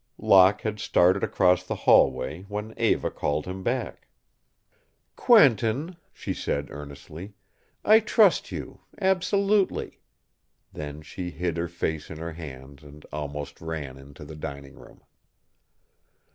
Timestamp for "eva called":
2.75-3.45